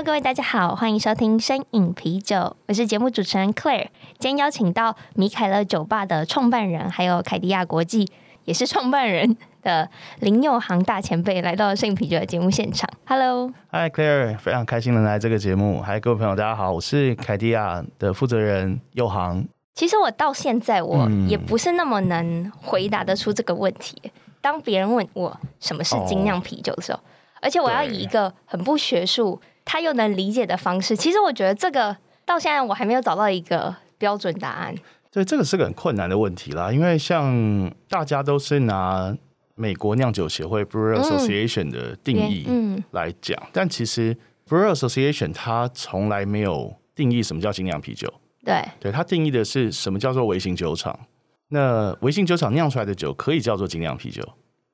[0.00, 3.86] 各位大家好，欢迎收听深饮啤酒，我是节目主持人 Claire。
[4.18, 8.10] 今天邀请到米凯勒酒吧的创办人，还有凯迪亚国际
[8.44, 12.90] 也是创办人的林佑航大前辈，来到深饮啤酒的节目现场。
[13.06, 15.80] Hello，Hi Claire，非常开心能来这个节目。
[15.80, 19.44] 嗨，各位朋友，大家好，我是凯迪亚的负责人佑航。
[19.74, 23.96] 其实我到现在我也不是那么能回答得出这个问题。
[24.02, 27.02] 嗯、当别人问我什么是精酿啤酒的时候，哦、
[27.40, 29.40] 而且我要以一个很不学术。
[29.64, 34.74] 他又能理解的方式，其实我觉得这个到现在我还没有找到一个标准答案。
[35.10, 39.14] 对，这个是个很困难的问题啦，因为像大家都是拿
[39.54, 42.46] 美国酿酒协会 Brewer Association 的定义
[42.92, 44.16] 来讲，嗯嗯、但其实
[44.48, 48.12] Brewer Association 它从来没有定义什么叫精酿啤酒。
[48.44, 50.98] 对，对，它定义的是什么叫做微型酒厂。
[51.48, 54.26] 那微型酒厂酿出来的酒可以叫做精酿啤酒。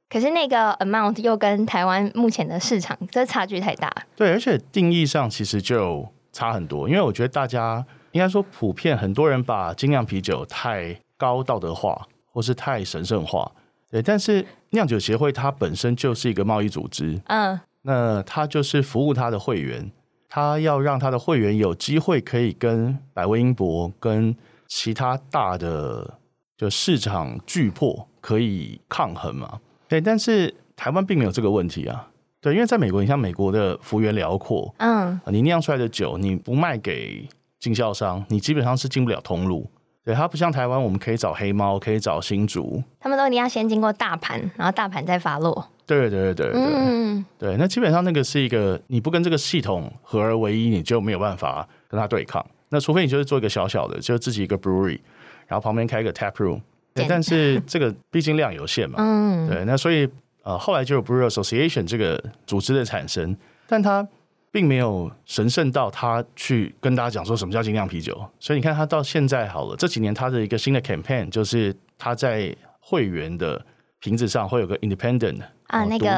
[0.08, 3.92] 可是那个 amount 又跟台湾目前的市场这差距太大。
[4.16, 6.88] 对，而且定义上其实就差很多。
[6.88, 13.52] 因为我觉得大家应该说普遍很多人把精酿啤酒太高道德化，或是太神圣化。
[13.90, 19.90] 对，但是酿酒协会它本身就是一个贸易组织，嗯，那它就是服务它的会员，
[20.28, 24.36] 它要让它的会员有机会可以跟百威英博、跟
[24.66, 26.18] 其他大的
[26.56, 29.58] 就市场巨破可以抗衡嘛。
[29.88, 32.08] 对，但是台湾并没有这个问题啊。
[32.40, 39.68] 对，因为在美国，你像美国的幅员辽阔，嗯，你酿出来的酒，你不卖给经销商，你基本上是进不了通路。
[40.04, 45.68] 对，它不像台湾，我们可以找黑猫，可以找新竹，他们都一定要先经过大盘，然后大盘再发落。
[45.84, 52.44] 对对对对对，嗯，对，那基本上那个是一个，你不跟这个系统合而为一，你就没有办法跟它对抗。
[52.68, 55.00] 那除非你就是做一个小小的，就自己一个 brewery，
[55.46, 56.60] 然后旁边开一个 tap room。
[57.06, 60.08] 但是这个毕竟量有限嘛， 嗯，对，那所以
[60.42, 63.36] 呃后来就有 Brewer Association 这个组织的产生，
[63.66, 64.06] 但他
[64.50, 73.62] 并没有神圣到他去跟大家讲说什么叫精酿啤酒，所以你看他到现在好了，这几年他的一个新的 campaign 就是他在会员的
[74.00, 76.08] 瓶子上会有个 independent 啊，那个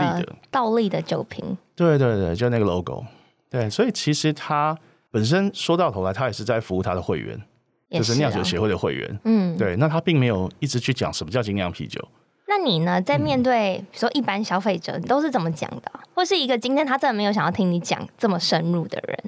[0.50, 3.04] 倒立的酒瓶，对对对，就那个 logo，
[3.50, 4.78] 对，所以其实他
[5.10, 7.36] 本身说到头来，他也是在服务他的会员。
[7.90, 12.00] 就是酿酒协会的会员，嗯，对，那他并没有一直去讲什么叫精酿啤酒。
[12.46, 15.90] 那你呢，在面对比如说一般消费者，你都是怎么讲的？
[16.14, 19.18] 或是一个今天他真的没有想要听你讲这么深入的人？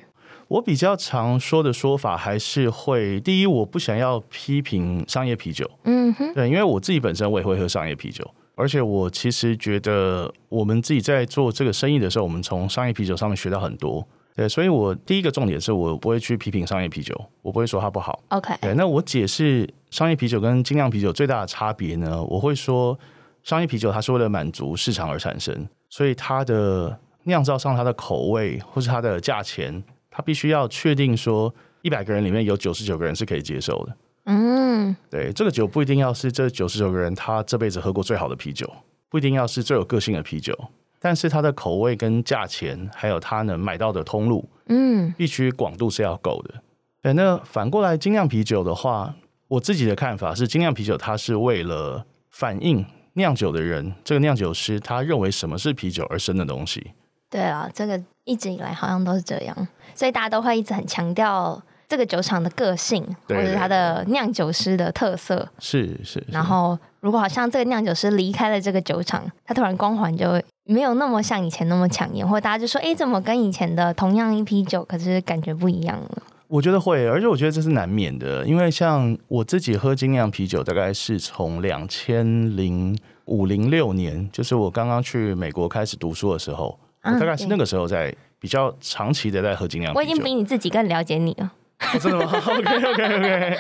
[0.49, 14.07] 我比较常说的说法还是会，第一，我不想要批评商业啤酒，嗯哼，对，因为我自己本身我也会喝商业啤酒，而且我其实觉得我们自己在做这个生意的时候，我们从商业啤酒上面学到很多。
[14.35, 18.23] 对，所以我第一个重点是我不会去批评商业啤酒，我不会说它不好。
[18.29, 22.99] OK，对，那我解释商业啤酒跟精酿啤酒最大的差别呢，我会说
[23.43, 33.97] 商业啤酒它是为了满足市场而产生，所以它的酿造上它的口味或是它的价钱，它必须要确定说一百个人里面有九十九个人是可以接受的。
[34.25, 38.67] 嗯，对，这个酒不一定要是这九十九个人他这辈子喝过最好的啤酒，
[39.11, 40.57] 不一定要是最有个性的啤酒。
[41.03, 46.55] 但是它的口味跟价钱，还有它能买到的通路，嗯，必须广度是要够的。
[47.03, 49.13] 对，那反过来精酿啤酒的话，
[49.49, 56.93] 我自己的看法是，精酿啤酒它是为了反映酿酒的人，这个酿酒师他认为什么是啤酒而生的东西。
[57.29, 65.49] 对啊，这个一直以来好像都是这样，所以大家都会一直很强调这个酒厂的个性，或者是它的酿酒师的特色。
[65.59, 66.27] 是是，是。
[66.29, 70.45] 然后，如果好像这个酿酒师离开了这个酒厂，他突然光环就会。
[70.65, 89.99] 没有那么像以前那么抢眼，或者大家就说：“哎，怎么跟以前的同样一批酒，可是感觉不一样了？”我觉得会，而且我觉得这是难免的，因为像我自己喝精酿啤酒，大概是从两千零五零六年，就是我刚刚去美国开始读书的时候，嗯、大概是那个时候在比较长期的在喝精酿啤酒。
[89.99, 91.53] 我已经比你自己更了解你了。
[91.95, 93.59] 哦、真的吗？OK OK OK，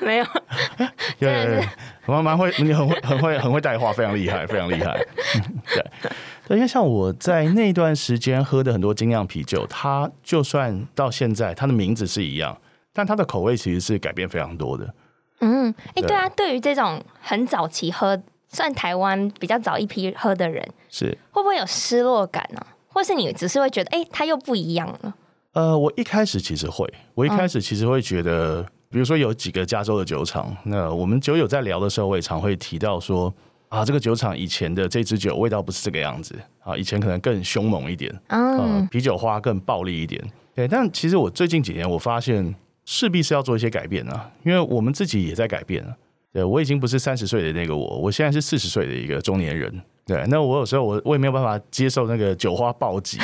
[0.00, 0.26] 没有，
[0.76, 0.86] 对
[1.18, 1.68] 对对，
[2.06, 4.96] 蛮蛮会，你很会很会很会带话，非常厉害，非常厉害。
[5.74, 6.10] 对，
[6.48, 12.56] 对，因为像我在那段时间喝的很多精酿啤酒，它就算到现在，它的名字是一样，
[12.92, 14.94] 但它的口味其实是改变非常多的。
[15.40, 22.66] 嗯，哎、欸，对啊，对于这种很早期喝，算台湾比较早一批喝的人，是会不会有失落感呢、啊？
[22.88, 25.14] 或是你只是会觉得，哎、欸，它又不一样了？
[25.54, 33.32] 呃，我一开始其实会，我一开始其实会觉得，嗯、比如说有几个加州的酒厂，那我们酒友在聊的时候，我也常会提到说，
[33.68, 40.22] 啊，这个酒厂以前的这支酒味道不是这个样子啊，以前可能更凶猛一点，嗯、呃，啤酒花更暴力一点。
[40.56, 42.52] 对，但其实我最近几年我发现，
[42.84, 45.94] 势必是要做一些改变啊，因为我们自己也在改变啊。
[46.32, 49.72] 对，我已经不是三十岁的那个我，我现在是四十岁的一个中年人。
[50.04, 53.18] 对，那我有时候我我也没有办法接受那个酒花暴击。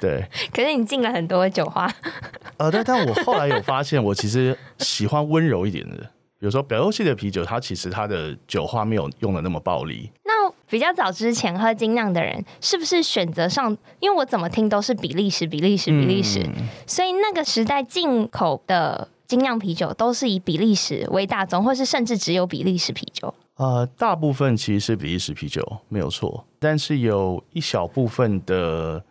[0.00, 1.90] 对， 可是你进了很多酒花。
[2.58, 5.96] 呃，但但我后来有发现，我其实喜欢温柔一点的，
[6.38, 10.10] 比如说表游系的啤酒，它其实它的酒花没有用的那么暴力。
[10.24, 13.76] 那比较早之前喝精酿的人，是不是选择上？
[14.00, 19.08] 因为我怎么听都是比利时、比利时、比利时，嗯、所以那个时代进口的。
[19.26, 23.34] 精酿啤酒都是以比利时为大宗，或是甚至只有比利时啤酒。
[23.56, 26.44] 呃，大部分其实是比利时啤酒，没有错。
[26.58, 29.02] 但是有一小部分的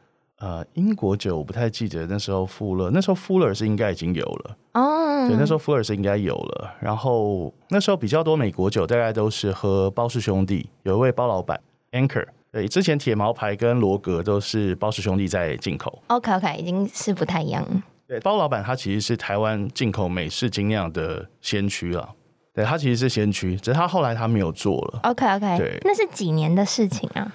[0.43, 5.25] 呃英国酒，我不太记得那时候富勒，那时候富勒是应该已经有了哦。
[5.29, 6.73] 对，那时候富勒是应该有了。
[6.81, 11.57] 然后那时候比较多美国酒，大概都是喝包氏兄弟，有一位包老板
[11.93, 12.27] Anchor。
[12.51, 16.03] 对，之前铁毛牌跟罗格都是包氏兄弟在进口。
[16.07, 17.65] OK OK，已经是不太一样。
[18.05, 22.09] 对，包老板他其实是台湾进口美式精酿的先驱了。
[22.53, 24.99] 对，他其实是先驱，只是他后来他没有做了。
[25.03, 27.33] OK OK，对，那是几年的事情啊？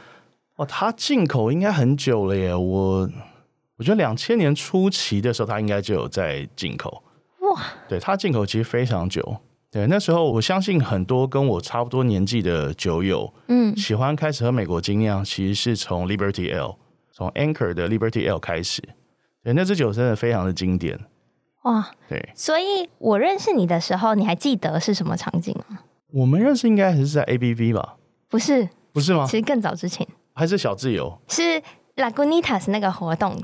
[0.59, 2.55] 哦，它进口应该很久了耶。
[2.55, 3.09] 我
[3.77, 7.03] 我觉得两千年初期的时候，它应该就有在进口。
[7.41, 9.37] 哇，对，它进口其实非常久。
[9.71, 16.77] 对，那时候我相信很多跟我差不多年纪的酒友，嗯，喜欢开始喝美国精酿，其实是从 Liberty Ale，
[17.13, 18.83] 从 Anchor 的 Liberty Ale 开始。
[19.45, 20.99] 对，那支酒真的非常的经典，
[21.63, 21.89] 哇！
[22.09, 25.79] 对，所以我认识你的时候，你还记得是什么场景吗？
[26.13, 27.97] 我们认识应该还是在 ABV 吧？
[28.29, 29.27] 不是，不是吗？
[29.27, 30.07] 其实更早之前，
[30.39, 31.61] 还是小自由，是
[31.97, 33.37] Lagunitas 那个活动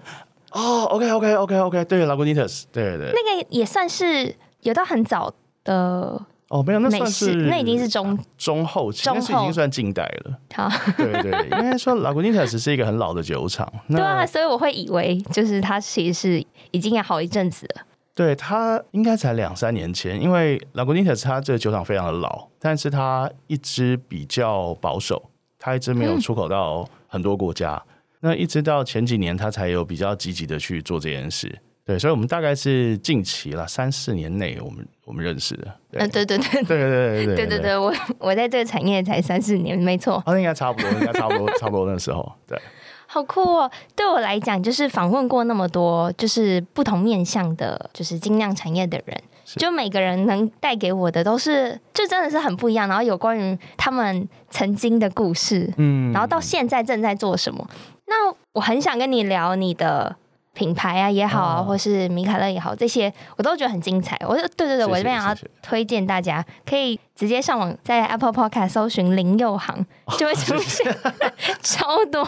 [0.52, 0.84] 哦。
[0.84, 6.22] OK，OK，OK，OK，对，Lagunitas，对对，那个也算是有到很早的。
[6.50, 10.38] 哦，没有，那算是那已经是中中后期，那是已经算近代了。
[10.54, 13.66] 好，对对， 应该说 Lagunitas 是一个很老的酒厂。
[13.88, 17.82] 对啊，所以我会以为就是它其实是已经要好一阵子了。
[18.14, 25.30] 对，它应该才两三年前，因为 Lagunitas 它这个酒厂非常的老，但是它一直比较保守，
[25.64, 27.82] 它一直没有出口到很多国家。
[27.86, 27.90] 嗯、
[28.20, 31.58] 那一直到前几年，它才有比较积极的去做这件事。
[31.86, 35.66] 对，所以我们大概是近期了，三四年内我们我们认识的。
[35.92, 40.22] 嗯，对对对 对对对对对对对，我我在这个产业才三四年，没错。
[40.26, 42.30] 啊， 应该差不多，应该差不多，差不多那时候。
[42.46, 42.60] 对，
[43.06, 43.70] 好酷哦！
[43.96, 52.88] 对我来讲，就是访问过那么多，就是不同面向的，就是精酿产业的人，是就每个人能带给我的都是，就真的是很不一样。
[52.88, 57.68] 然后有关于他们曾经的故事，嗯，然后到现在正在做什么。
[58.06, 60.16] 那我很想跟你聊你的。
[60.54, 64.16] 品牌啊也好啊，或是米卡勒也好，这些我都觉得很精彩。
[64.26, 69.84] 我就对对对，我这边想要推荐大家，可以直接上网在 Apple Podcast 搜寻林佑航，
[70.16, 71.12] 就会出现、哦、
[71.60, 72.26] 超多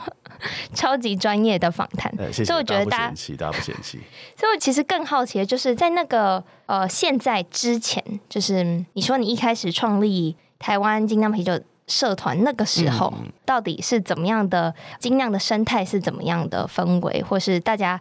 [0.75, 2.12] 超级专业的访谈。
[2.32, 4.00] 谢谢，所以我觉得大家不嫌弃，大家不嫌弃。
[4.37, 11.58] 所以我其实更好奇的就是在那个呃现在之前，就是你说你一开始创立台湾精酿啤酒。
[11.86, 13.12] 社团那个时候
[13.44, 14.74] 到底是怎么样的？
[14.98, 18.00] 精酿的生态是怎么样的氛围，或是大家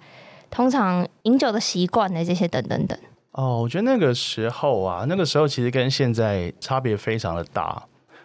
[0.50, 2.98] 通常饮酒的习惯呢这些等等等。
[3.32, 7.84] 哦，我觉得那个时候啊，那个时候其实跟现在差别非常的大，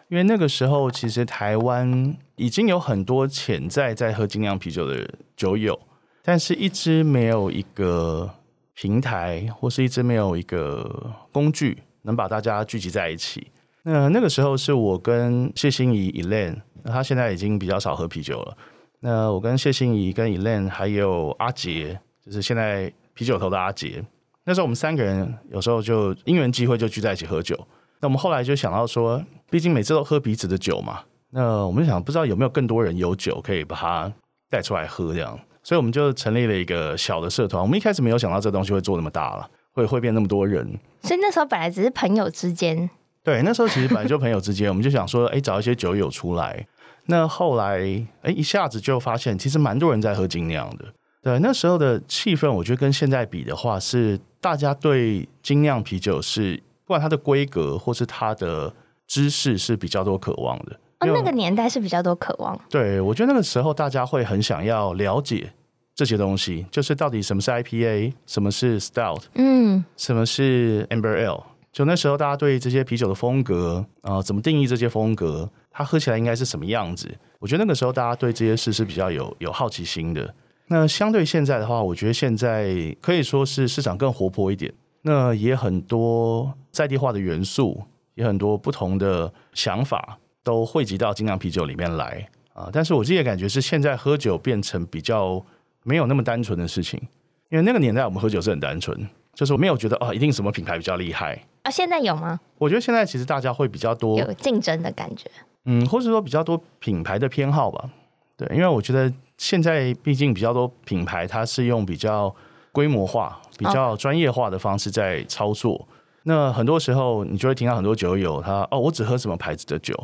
[0.08, 5.78] 因为那个时候其实台湾已经有很多潜在在喝精酿啤酒的酒友，
[6.23, 8.30] 但是一直没有一个
[8.75, 13.49] 平台，或是一直没有一个工具能把大家聚集在一起。
[13.82, 18.56] 那那个时候是我跟谢欣怡 Elaine，他现在已经比较少喝啤酒了。
[19.00, 24.04] 那我跟谢欣怡、跟 Elaine 还有阿杰，就是现在啤酒头的阿杰。
[24.44, 27.56] 那时候我们三个人有时候就因缘际会就聚在一起喝酒。
[28.00, 34.12] 那我们后来就想到说，毕竟每次都喝彼此的酒嘛，那我们想不知道有没有更多人有酒可以把它
[34.50, 35.38] 带出来喝这样。
[35.62, 37.62] 所以我们就成立了一个小的社团。
[37.62, 40.66] 我们一开始没有想到这东西会做那么大了，会会变那么多人。
[41.02, 42.88] 所以那时候本来只是朋友之间。
[43.22, 46.66] 对，那时候其实本来就朋友之间，我们就想说，哎，找一些酒友出来。
[47.06, 47.78] 那后来，
[48.22, 50.84] 哎，一下子就发现，其实蛮多人在喝精酿的。
[51.22, 58.72] 对，那时候的气氛，我觉得跟现在比的话，是大家对精酿啤酒是，不管它的规格或是它的
[59.06, 60.72] 知识，是比较多渴望的。
[61.00, 62.58] 哦，那个年代是比较多渴望。
[62.70, 65.52] 对，我觉得那个时候大家会很想要了解
[65.94, 71.42] 这些东西，就是到底什么是 IPA，什么是 Stout，嗯，什么是 Amber Ale。
[71.72, 75.48] 就那时候，大家对这些啤酒的风格啊、怎么定义这些风格？
[75.70, 77.08] 它喝起来应该是什么样子？
[77.38, 80.34] 我觉得那个时候大家对这些事是比较有有好奇心的。
[80.66, 84.72] 那相对现在的话，我觉得现在可以说是市场更活泼一点，
[85.02, 87.82] 那也很多在地化的元素，
[88.14, 92.68] 也很多不同的想法都汇集到精酿啤酒里面来啊。
[92.72, 95.44] 但是我自己的感觉是，现在喝酒变成比较
[95.84, 97.00] 没有那么单纯的事情，
[97.48, 99.08] 因为那个年代我们喝酒是很单纯，
[99.40, 101.70] 就是我没有觉得哦，一定什么品牌比较厉害啊。
[101.70, 102.38] 现在有吗？
[102.59, 105.30] 我觉得现在其实大家会比较多有竞争的感觉，
[105.64, 107.88] 嗯，或者说比较多品牌的偏好吧。
[108.37, 112.35] 对，因为我觉得现在毕竟比较多品牌，它是用比较
[112.70, 115.73] 规模化、比较专业化的方式在操作。
[115.73, 115.88] Oh.
[116.25, 119.94] 那很多时候，你就会听到很多酒友他哦，我只喝什么牌子的酒，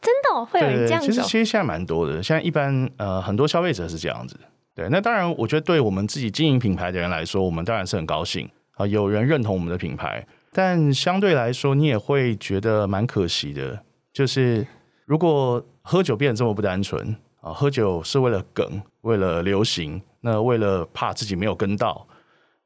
[0.00, 1.08] 真的、哦、会有人这样子。
[1.08, 4.38] 其实其实现在蛮多的，现在一般呃很多消费者是这样子。
[4.76, 10.26] 对，那当然，我觉得对我们自己经营品牌的人来说，我们当然是很高兴啊，有人认同我们的品牌。
[10.52, 14.66] 但相对来说，你也会觉得蛮可惜的，就是
[15.04, 22.06] 如果喝酒变得这么不单纯啊，喝酒是为了梗，为了流行，那为了怕自己没有跟到。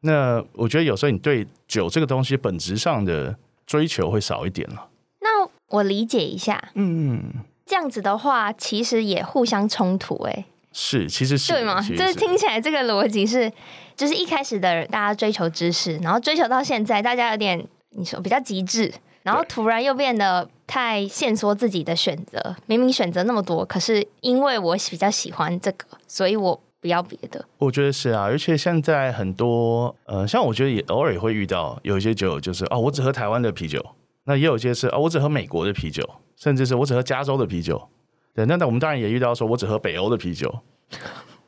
[0.00, 4.88] 那我觉得有时候你对酒这个东西本质上的追求会少一点了。
[5.20, 7.22] 那我理解一下，嗯，
[7.64, 11.80] 这样子的话，其实也互相冲突，哎，是，其实是，对吗？
[11.80, 13.50] 就是听起来这个逻辑是，
[13.96, 22.56] 就是一开始的大家追求知识，然后追求到现在，大家有点你说比较极致，然后突然又变得太限缩自己的选择。
[22.66, 26.60] 明明选择那么多，可是因为我比较喜欢这个，所以我。
[26.82, 33.80] 不要别的，我觉得是啊，而且现在很多呃，像我觉得也偶尔也会遇到有一些酒，就是哦，我只喝台湾的啤酒，
[34.24, 36.02] 那也有一些是哦，我只喝美国的啤酒，
[36.36, 37.88] 甚至是我只喝加州的啤酒。
[38.34, 40.52] 对，那那我们当然也遇到说我只喝北欧的啤酒。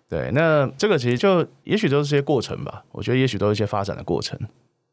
[0.08, 4.38] 对，那这个其实就也许都是些过程吧，我觉得也许都是一些发展的过程。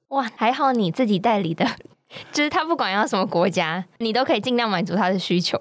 [0.10, 1.66] 哇，还好你自己代理的，
[2.32, 5.60] 就是他不管要什么国家，你都可以尽量满足他的需求。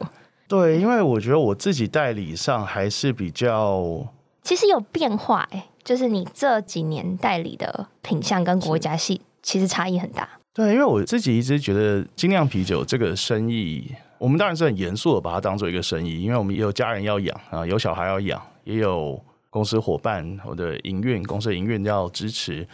[0.48, 4.06] 对，因为我觉得我自己代理上还是比较。
[4.42, 10.28] 其实有变化哎、欸，就是你这几年代理的品相跟国家系其实差异很大。
[10.54, 22.68] 对，因为我自己一直觉得精酿啤酒这个生意，我们当然是很严肃的把它当做一个生意，因为我们也有家人要养啊，有小孩要养，也有公司伙伴或者营运公司营运要支持。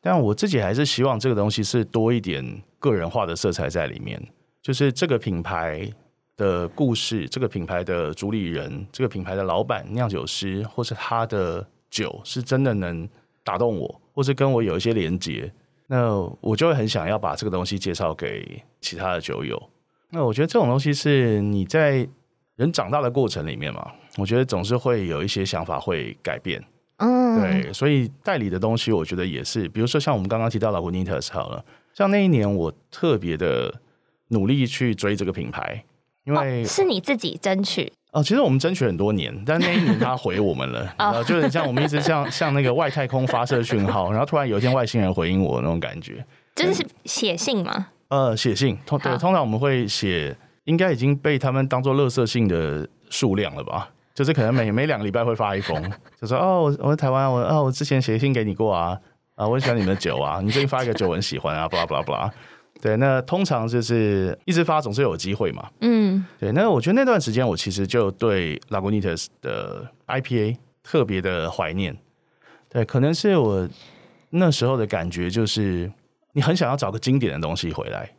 [0.00, 4.22] 但我自己还是希望这个东西是多一点个人化的色彩在里面，
[4.62, 5.90] 就是这个品牌。
[6.36, 13.06] 的故事，这个品牌的主理人，这个品牌的老板、酿酒师，或是他的酒是真的能
[13.44, 15.52] 打动我，或是跟我有一些连接，
[15.86, 19.62] 那我就会很想要把这个东西介绍给其他的酒友。
[20.10, 22.06] 那我觉得这种东西是你在
[22.56, 26.62] 人长大的过程里面嘛，我觉得总是会有一些想法会改变。
[26.98, 31.64] 嗯，对，所以代理的东西，我觉得也是，比如说像我们刚刚提到 Lagunitas 好了，
[31.94, 33.80] 像那一年我特别的
[34.28, 35.84] 努力去追这个品牌。
[36.24, 46.22] 因为、哦、是你自己争取哦，其实我们争取很多年，但那一年他回我们了， 然后就很像我们一直像像那个外太空发射讯号，然后突然有一天外星人回应我那种感觉，
[46.54, 47.88] 就是写信吗？
[48.10, 53.90] 呃，写信通对，通常我们会写，应该已经被他们当做垃圾信的数量了吧？
[54.14, 55.90] 就是可能每 每两个礼拜会发一封，
[56.20, 58.98] 就说哦，我我在台湾，我哦，我之前写信给你过啊，
[59.36, 62.30] 啊，我很喜欢你们的酒啊，你最近发一个酒我很喜欢啊， 巴拉巴拉巴拉。
[62.82, 65.68] 对，那通常就是一直发，总是有机会嘛。
[65.82, 66.50] 嗯，对。
[66.52, 71.94] 那我觉得那段时间，我其实就对 Lagunitas 的 IPA 特别的怀念。
[72.70, 73.68] 对，可能是我
[74.30, 75.92] 那时候的感觉，就是
[76.32, 78.10] 你很想要找个经典的东西回来。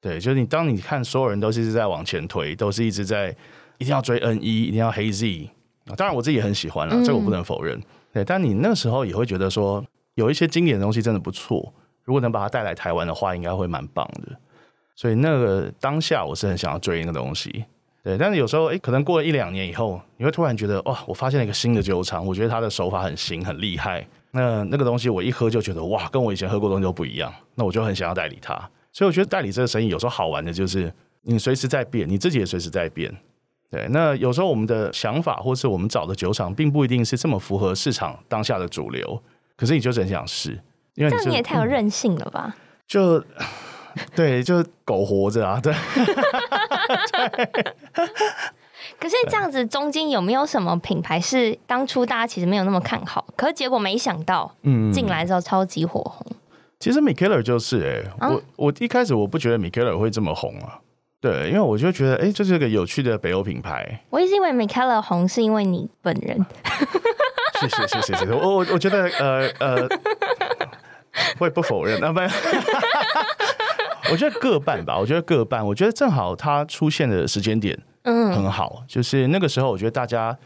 [0.00, 3.34] 对，就是你当你看所有人都是一直在往前推，都是一直在
[3.78, 5.48] 一定要追 N 一一定要 Hazy。
[5.96, 7.80] 当然我自己也很喜欢了，这个我不能否认。
[8.12, 11.72] 对，但你那时候也会觉得说，有一些经典的东西真的不错。
[12.04, 14.36] 如果能把它带来台湾的话，应该会蛮棒的。
[14.94, 17.64] 所以那个当下，我是很想要追那个东西。
[18.02, 24.06] 对，但是有时候，诶，可能过了一两年以后，你会突然觉得，哇，我发现了一个新的酒厂，我觉得他的手法很新，很厉害。
[24.36, 27.34] 那那个东西，我一喝就觉得，哇，跟我以前喝过的东西都不一样。
[27.56, 28.54] 那我就很想要代理它。
[28.92, 33.12] 所以我觉得代理这个生意有时候好玩的就是，你随时在变，你自己也随时在变。
[33.68, 39.20] 对，那有时候我们的想法，或是我们找的酒厂，并不一定是这么符合市场当下的主流，
[39.56, 40.58] 可是你就是很想试。
[40.94, 42.54] 因为这样你也太有韧性了吧？
[42.86, 43.22] 就
[44.14, 45.74] 对，就狗活着啊，对。
[48.98, 56.26] 可是这样子中间有没有什么品牌是当初大家其实没有那么看好，可是结果没想到，嗯，进来之后超级火红。
[56.78, 60.78] 其实 Mikkeller 就是哎、欸，啊、我我一开始我不觉得 Mikkeller 会这么红啊，
[61.20, 64.00] 对，因为我就觉得哎，这、欸、是个有趣的北欧品牌。
[64.10, 66.44] 我一直以为 Mikkeller 红是因为你本人。
[67.60, 69.88] 谢谢谢谢谢谢，我我我觉得呃呃。
[71.38, 72.12] 我也不否认啊？
[72.12, 72.20] 不，
[74.12, 74.98] 我觉得各半吧。
[74.98, 75.66] 我觉得各半。
[75.66, 77.74] 我觉得正好它出现的时间点
[78.06, 80.36] 嗯很好，就是那个时候，我觉得大家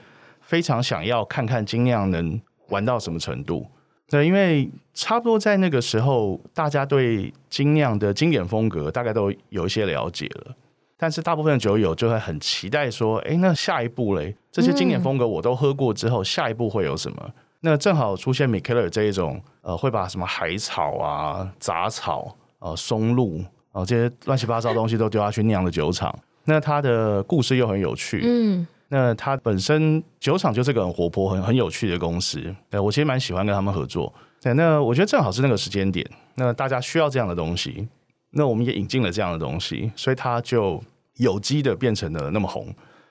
[0.40, 2.40] 非常想要看看精酿能
[2.70, 3.66] 玩到什么程度。
[4.08, 10.56] 对，因为差不多在那个时候，大家对精酿的经典风格大概都有一些了解了。
[10.96, 14.34] 但是大部分的酒友就会很期待说：“哎，那下一步嘞？
[14.50, 23.38] 这些经典风格我都喝过之后，下一步会有什么？”那正好出现 Michael 这一种，呃，会把什么海草啊、杂草、呃、松露
[23.72, 26.14] 啊、呃、这些乱七八糟东西都丢下去酿的酒厂。
[26.50, 28.20] 那他的故事又很有趣。
[28.24, 28.66] 嗯。
[28.92, 34.12] 那它本身酒厂就是个很活泼、很很有趣的公司，对，我其实蛮喜欢跟他们合作。
[34.42, 36.04] 对，那我觉得正好是那个时间点，
[36.34, 37.86] 那大家需要这样的东西，
[38.32, 40.82] 那我们也引进了这样的东西，所以它就
[41.18, 42.66] 有机的变成了那么红。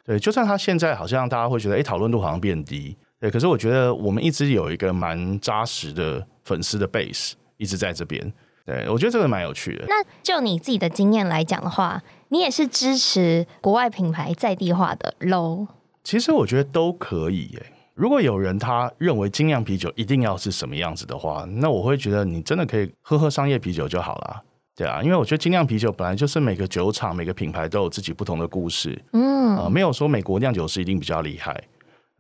[0.06, 8.34] 对，就算它现在好像大家会觉得，哎，讨论度好像变低，对，可是我觉得我们一直有一个蛮扎实的粉丝的 base 一直在这边。
[8.66, 9.86] 对，我觉得这个蛮有趣的。
[9.88, 12.04] 那就你自己的经验来讲的话。
[12.30, 15.68] 你也是支持国外品牌在地化的喽？
[16.04, 17.66] 其实我觉得都可以耶。
[17.94, 24.42] 如果有人他认为精酿啤酒一定要是什么样子的话，那我会觉得你真的可以喝喝商业啤酒就好了。
[24.76, 28.98] 对啊，因为我觉得精酿啤酒本来就是每个酒厂、每个品牌都有自己不同的故事。
[29.12, 31.62] 嗯，呃，没有说美国酿酒师一定比较厉害，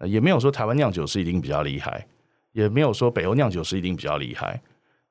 [0.03, 2.05] 也没有说台湾酿酒师一定比较厉害，
[2.51, 4.61] 也没有说北欧酿酒师一定比较厉害。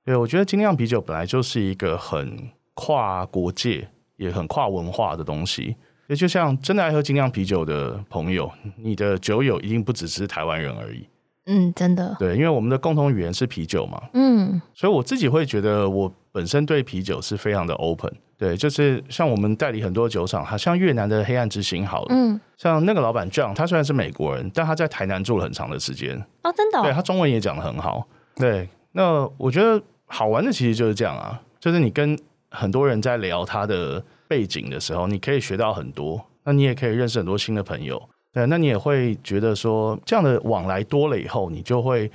[0.05, 3.89] 对，我觉得精酿啤酒本来就是一个很跨国界。
[4.19, 5.75] 也很跨文化的东西，
[6.09, 11.09] 也就像真的爱喝精酿啤酒的朋友，你的酒友一定不只是台湾人而已。
[11.47, 12.15] 嗯，真的。
[12.19, 13.99] 对，因为我们的共同语言是啤酒嘛。
[14.13, 14.61] 嗯。
[14.75, 18.13] 所以我自己会觉得，我本身对啤酒是非常的 open。
[18.37, 22.09] 对，就是像我们代理很多酒厂，好像越南的黑暗之心好了。
[22.11, 22.39] 嗯。
[22.59, 26.15] 像那个老板 John，他虽然是美国人，但他在台南住了很长的时间。
[26.43, 26.83] 哦，真的哦？
[26.83, 28.07] 对，他中文也讲得很好。
[28.37, 32.19] 对，那我觉得好玩的其实就是这样啊，就是你跟。
[32.51, 38.01] 很多人在聊他的背景的时候，你可以学到很多，那你也可以认识很多新的朋友，
[38.33, 42.11] 对，那你也会觉得说，这样的往来多了以后，你就会，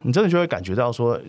[0.00, 1.20] 你真的就会感觉到说，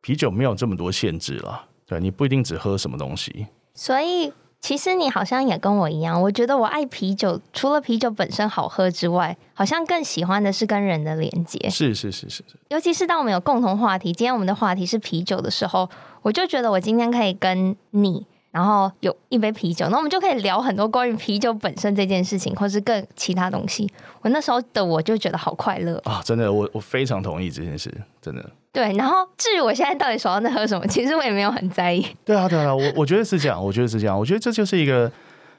[0.00, 4.32] 啤酒没有这么多限制了，对，你不一定只喝什么东西，所以。
[4.66, 11.70] 其实你好像也跟我一样，我觉得我爱啤酒，除了啤酒本身好喝之外，好像更喜欢的是跟人的连接。
[11.70, 15.88] 是是是是是，尤其是当我们有共同话题，今天我们的话题是啤酒的时候，
[16.20, 18.26] 我就觉得我今天可以跟你。
[18.50, 23.88] 然后有一杯啤酒，那我们就可以聊很多关于啤酒本身这件事情，或是更其他东西。
[24.22, 26.20] 我那时候的我就觉得好快乐啊！
[26.24, 28.50] 真的，我我非常同意这件事，真的。
[28.76, 32.06] 对，然后至于我现在到底手上在喝什么，其实我也没有很在意。
[32.26, 35.10] 对啊，对啊，我我觉得是这样，我觉得是这样，我觉得这就是一个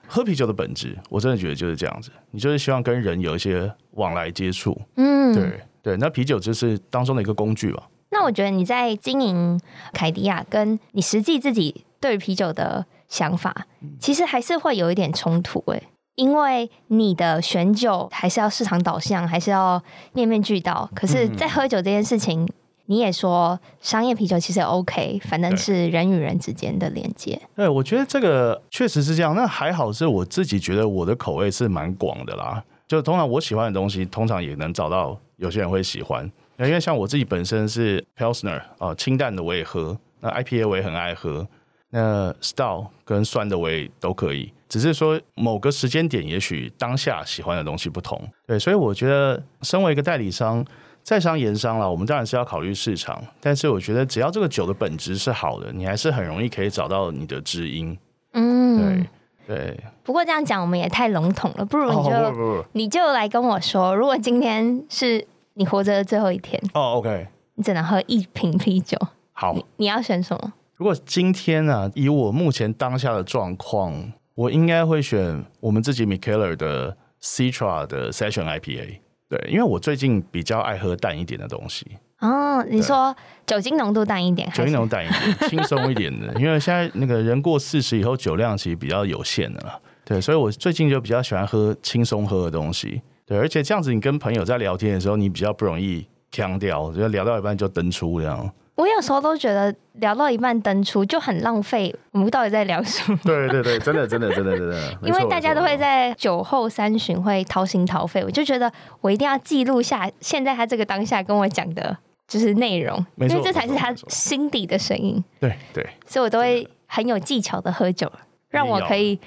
[0.08, 0.96] 喝啤酒的本质。
[1.10, 4.80] 我真的觉得就是这样子，你就是希望跟人有一些往来接触。
[4.98, 7.90] 嗯，对对，那啤酒就是当中的一个工具吧。
[8.12, 9.60] 那我觉得你在经营
[9.94, 11.84] 凯迪亚，跟你实际自己。
[12.00, 13.66] 对于啤酒的想法，
[14.00, 15.82] 其实还是会有一点冲突诶，
[16.14, 19.82] 因为你的选酒还是要市场导向，还是要
[20.14, 20.88] 面面俱到。
[20.94, 22.48] 可是，在喝酒这件事情，
[22.88, 27.39] 你也说商业啤酒其实也 OK，反正是人与人之间的连接。
[27.56, 29.36] 对，我觉得这个确实是这样。
[29.36, 36.30] 那还好是我自己觉得我的口味是蛮广的啦，就通常我喜欢的东西，通常也能找到有些人会喜欢。
[36.60, 41.47] 因为像我自己本身是 Pilsner 啊，清淡的我也喝，那 IPA 我也很爱喝。
[41.89, 48.21] 那 Stout 跟酸的我也都可以，只是说某个时间点，也许当下喜欢的东西不同。
[48.45, 50.65] 对，所以我觉得，身为一个代理商，
[51.08, 53.24] 在商言商了，我们当然是要考虑市场。
[53.39, 57.98] 但是我觉得，只要这个酒的本质是好的，你还是很容易可以找到你的知音。
[58.34, 59.08] 嗯，
[59.48, 59.80] 对对。
[60.04, 68.98] 不过这样讲，我们也太笼统了，不如你就、哦、不不不你就来跟我说，如果今天是你活着的最后一天，哦，OK，你只能喝一瓶啤酒，
[69.32, 70.52] 好，你，你要选什么？
[70.76, 79.00] 如果今天呢、啊，以我目前当下的状况，我应该会选我们自己 Mikkeller 的 Citra 的 Session IPA。
[79.30, 81.86] 对，因为我最近比较爱喝淡一点的东西。
[82.20, 86.34] 哦，你说酒精浓度淡一点，酒精浓度淡一点，轻松一点的。
[86.42, 89.80] 因为现在那个人过四十以后，酒量其实比较有限的了。
[90.06, 93.02] 对，所以我最近就比较喜欢喝轻松喝的东西。
[93.26, 98.50] 对，而且这样子，你跟朋友在聊天的时候，你比较不容易腔掉，就聊到一半就登出这样。
[98.78, 103.20] 我有时候都觉得聊到一半登出就很浪费，我们到底在聊什么？
[103.24, 104.94] 对对对，真的真的真的真的。
[105.02, 115.24] 因为大家都会在酒后三巡会掏心掏肺，我就觉得我一定要记录下现在他这个当下跟我讲的就是内容，因为这才是他心底的声音。
[115.40, 118.12] 对对，所以我都会很有技巧的喝酒，
[118.52, 119.20] 让我可以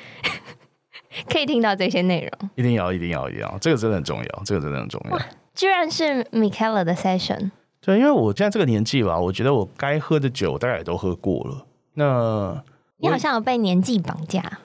[1.29, 2.51] 可以听到这些内容。
[2.55, 5.19] 一定要一定要一定要，这个真的很重要，这个真的很重要。
[5.57, 7.51] 居然是 Mikkeller 的 Session。
[7.81, 11.67] 对，因为我现在这个年纪吧，我觉得我该喝的酒大概也都喝过了。
[11.95, 12.63] 那
[12.99, 14.59] 你好像有被年纪绑架？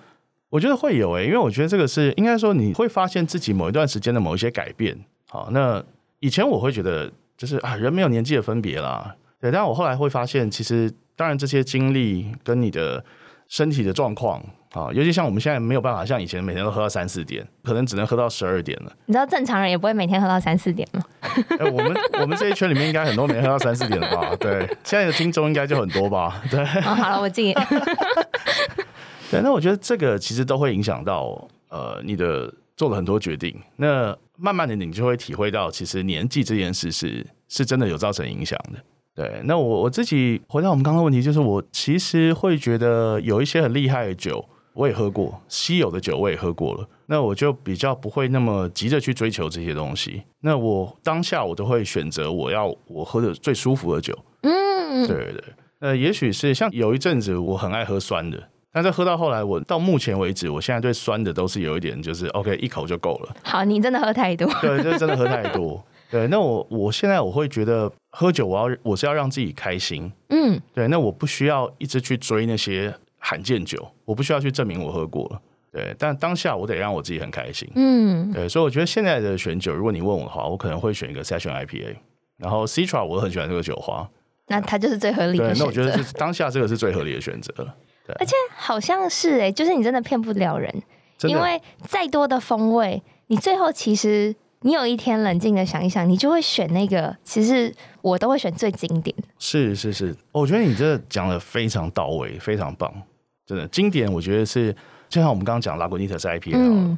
[0.49, 4.97] 我觉得会有诶、欸，因为我觉得这个是应该说你会发现自己某一段时间的某一些改变。
[5.29, 5.83] 好，那
[6.19, 9.15] 以前我会觉得就是啊，人没有年纪的分别啦。
[9.39, 13.03] 对，但我后来会发现，其实当然这些经历跟你的
[13.47, 14.43] 身体的状况
[14.75, 18.91] 啊，尤其像我们现在没有办法像以前每天都喝到三四点，可能只能喝到十二点了。
[19.05, 21.01] 你知道正常人也不会每天喝到三四点吗？
[21.57, 24.35] 哎，我们我们这一圈里面应该很多没喝到三四点了吧？
[24.37, 26.41] 对，现在的听众应该就很多吧？
[26.51, 27.53] 对，哦、好了，我记。
[29.31, 33.57] 对，那我觉得这个其实都会影响到呃你的做了很多决定。
[33.77, 38.79] 那慢慢的你就会体会到，其实年纪这件事是是真的有造成影响的。
[39.15, 50.21] 对，那我我自己回到我们刚刚的问题，就是我其实会觉得有一些很厉害的酒，我也喝过，稀有的酒我也喝过了，那我就比较不会那么急着去追求这些东西。
[50.41, 54.13] 那我当下我都会选择我要我喝的最舒服的酒。
[54.41, 55.43] 嗯，对对对。
[55.79, 63.35] 呃，也许是像有一阵子我很爱喝酸的，但是喝到后来，我到目前为止，我现在对酸的都是有一点就是 OK，一口就够了。
[63.43, 64.47] 好，你真的喝太多。
[64.61, 65.81] 对，就真的喝太多。
[66.11, 72.93] 对，那我我现在我会觉得喝酒，我要我是要让自己开心，嗯，对，那我不需要一直去追那些
[73.27, 81.95] 罕见酒，我不需要去证明我喝过了，对，但当下我得让我自己很开心，嗯，对，所以我觉得现在的选酒，如果你问我的话，我可能会选一个 Session IPA，
[82.37, 84.07] 然后 Citra 我很喜欢这个酒花，
[84.47, 85.59] 那它就是最合理的选择。
[85.59, 90.83] 对，那我觉得是当下这个是最合理的选择了，对，而且好像是哎、欸，就是你真的骗不了人，
[91.23, 94.35] 因为再多的风味，你最后其实。
[94.61, 97.15] 你有一天冷静的想一想，你就会选那个。
[97.23, 99.15] 其实我都会选最经典。
[99.37, 102.91] 是是是，我觉得你这讲的非常到位，非常棒，
[103.45, 104.11] 真的经典。
[104.11, 104.73] 我觉得是
[105.07, 106.97] 就像我们刚刚讲拉古尼特是 IPA，嗯，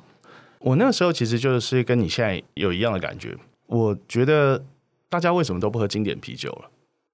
[0.59, 3.35] 我那个时候其实就是跟你现在有一样的感觉。
[3.65, 4.63] 我觉得
[5.09, 6.69] 大家为什么都不喝经典啤酒了？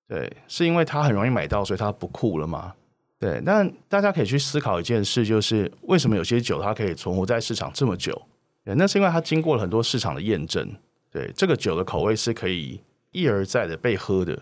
[0.08, 2.74] 对，是因为它很容易买到，所以它不酷了吗？
[3.18, 8.22] 对，但大家可以去思考一件事，就是为什么有些酒它可以存活在市场这么久？
[8.66, 10.70] 对，那是因为它经过了很多市场的验证，
[11.10, 12.80] 对，这个酒的口味是可以
[13.12, 14.34] 一而再的被喝的，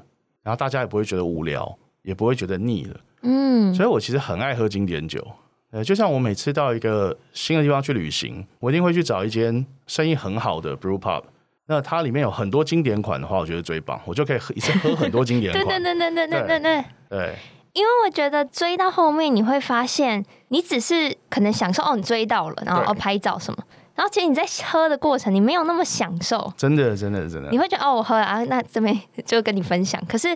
[0.41, 5.25] 然后大家也不会觉得无聊，也不会觉得腻了，嗯，所以我其实很爱喝经典酒，
[5.71, 11.23] 呃，就像我每次到一个新的地方去旅行，我一定会去找一间生意很好的 brew pub，
[11.67, 17.35] 那它里面有很多经典款的话，我觉得最棒，我就可以喝一次喝很多经典款， 对对对对对对对对。
[17.73, 23.63] 因为我觉得追到后面，你会发现你只是可能享受哦，你追到了，然后哦拍照什么。
[23.95, 26.51] 然后其实你在喝的过程，你没有那么享受。
[26.57, 27.49] 真的，真的，真的。
[27.49, 30.01] 你会觉得哦，我喝了啊，那这边就跟你分享。
[30.05, 30.35] 可是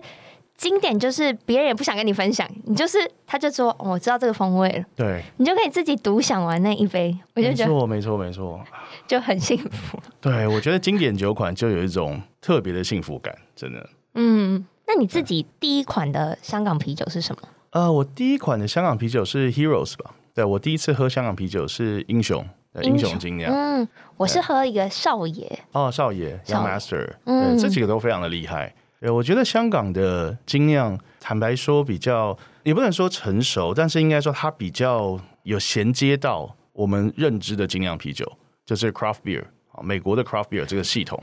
[0.57, 7.17] 经典就是别人也不想跟你分享，你就是他就说、哦、我知道这个风味了，对，你就可以自己独享完那一杯。
[7.35, 8.61] 我就觉得没错，没错，没错，
[9.07, 9.99] 就很幸福。
[10.21, 13.89] 对，我觉得经典酒款就有一种特别的幸福感，真的。
[14.13, 17.41] 嗯，那你自己第一款的香港啤酒是什么？
[17.71, 20.11] 呃，我第一款的香港啤酒是 Heroes 吧？
[20.33, 22.45] 对，我第一次喝香港啤酒是英雄。
[22.81, 23.87] 英雄精酿，嗯，
[24.17, 28.75] 我是喝一个少爷哦，少爷 Young Master，嗯，这几个都非常的厉害。
[29.05, 38.25] 呃，我觉得香港的精酿，坦白说比较也不能说成熟，但是应该说它比较有衔接到我们认知的精酿啤酒，
[38.65, 41.21] 就是 Craft Beer 啊，美国的 Craft Beer 这个系统。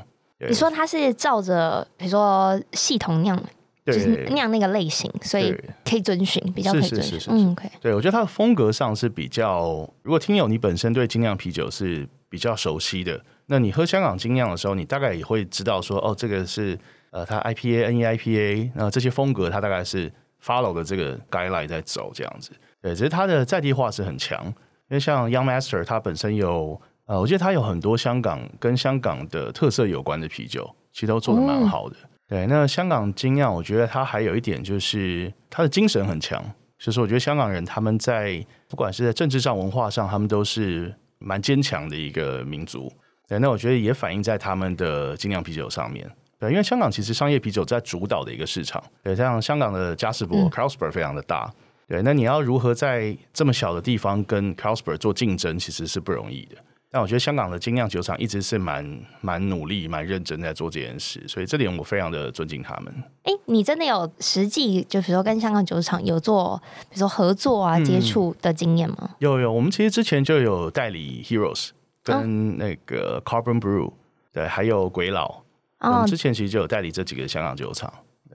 [0.48, 3.42] 你说它是照着比如说系统酿？
[3.84, 5.52] 就是那样那个类型，所以
[5.84, 7.18] 可以遵循，比较可以遵循。
[7.30, 7.68] 嗯，OK。
[7.80, 9.68] 对，我觉得它的风格上是比较，
[10.02, 16.78] 如果听友你本身对精酿啤酒是比较熟悉的，那你喝香港精酿的时候，你大概也会知道说，哦，这个是
[17.12, 20.12] 呃，它 IPA、NEIPA，那这些风格它大概是
[20.44, 22.50] follow 的这个 guideline 在走这样子。
[22.80, 24.54] 对，只是它的在地化是很强，因
[24.88, 31.96] 为像 Young Master 它本身有呃，我记得它有很多香港跟香港的特色有关的啤酒，其实都做的蛮好的。
[32.02, 36.42] 嗯对，那香港精酿，我觉得它还有一点就是它的精神很强，
[36.78, 42.90] 就是我觉得香港人他们在不管是在政治上、文化上，他们都是蛮坚强的一个民族。
[43.28, 46.10] 对，那我觉得也反映在他们的精酿啤酒上面。
[46.42, 51.48] 对，因为香港其实商业啤酒在主导的一个市场，对，像香港的嘉士伯、嗯、Carlsberg 非常的大。
[51.86, 56.56] 对，那你要如何在这么小的地方跟 Carlsberg 做竞争，其实是不容易的。
[56.90, 62.92] 但我觉得香港的精酿酒厂一直是蛮蛮努力、蛮认真在做这件事，所以这点我非常的尊敬他们。
[63.22, 69.10] 哎、欸，你真的有实际就比如说跟香港酒厂有做，比如说合作啊、接触的经验吗、嗯？
[69.20, 71.70] 有有，我们其实之前就有代理 Heroes
[72.02, 73.92] 跟那个 Carbon Brew，、哦、
[74.32, 75.42] 对，还有鬼佬，哦、
[75.90, 77.92] 我们之前其实就有代理这几个香港酒厂。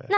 [0.10, 0.18] 那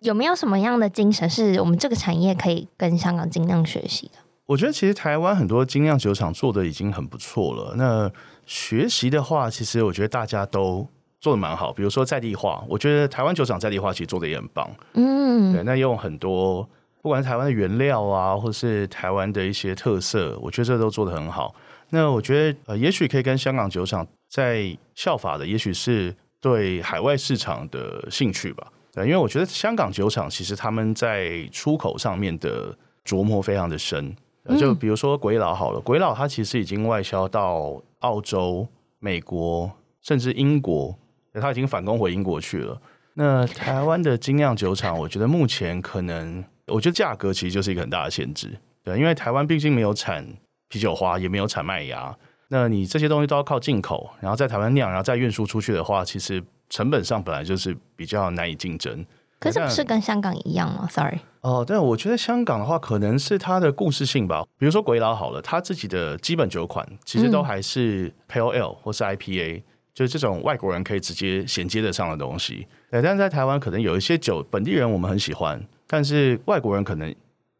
[0.00, 4.18] 有没有什么样的精神是我们这个产业可以跟香港精酿学习的？
[4.46, 7.74] 我觉得其实台湾很多精酿酒厂做的已经很不错了。
[7.76, 8.10] 那
[8.46, 10.86] 学习的话，其实我觉得大家都
[11.20, 11.72] 做的蛮好。
[11.72, 14.70] 比如说在地化，我觉得台湾酒厂在地化其实做的也很棒。
[14.94, 16.66] 嗯，对，那用很多
[17.02, 21.54] 不管是台湾的原料啊，或是台湾的一些特色，我觉得这都做的很好。
[21.90, 28.66] 那我觉得呃，也许可以跟香港酒厂在效法的，也许是对海外市场的兴趣吧。
[28.92, 34.14] 对，因为我觉得香港酒厂其实他们在出口上面的琢磨非常的深。
[34.58, 38.66] 就比如说鬼佬好了，鬼佬它其实已经外销到澳洲、
[38.98, 39.70] 美国，
[40.00, 40.98] 甚至英国，
[41.34, 42.80] 它已经反攻回英国去了。
[43.12, 48.58] 那台湾的精酿酒厂，我觉得目前可能，我觉得价格其实就是一个很大的限制。
[48.82, 50.26] 对，因为台湾毕竟没有产
[50.68, 52.16] 啤酒花，也没有产麦芽，
[52.48, 59.04] 那你这些东西都要靠进口，然后在台湾酿，然后再运输出去的话，其实成本上本来就是比较难以竞争。
[59.38, 61.18] 可是不是跟香港一样吗？Sorry。
[61.42, 64.44] 哦，但我觉得香港的话，可能是它的故事性吧。
[64.58, 69.62] 比如说鬼佬好了，它自己的基本酒款其实都还是 Pale Ale 或是 IPA，、嗯、
[69.94, 72.66] 就是这种外国人可以直接衔接得上的东西。
[72.90, 77.14] 对，但是在台湾可能有一些酒，本地人我们很喜欢，但是外国人可能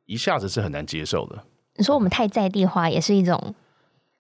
[0.06, 1.44] 一下子是很难接受的。
[1.76, 3.54] 你说我们太在地化也是一种？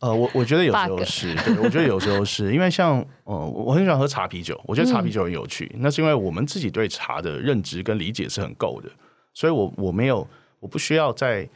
[0.00, 8.88] 呃，我我觉得有时候是对，我觉得有时候是因为像，呃，我很喜欢喝茶啤酒，我觉得茶啤酒很有趣，嗯、那是因为我们自己对茶的认知跟理解是很够的，
[9.34, 10.24] 所以我我没有，
[10.60, 11.50] 我不需要再理